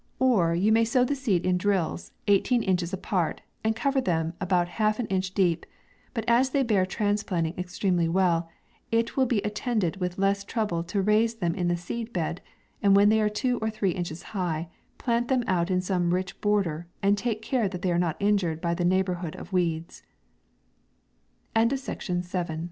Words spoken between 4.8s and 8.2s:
an inch deep; but as they bear transplanting ex tremely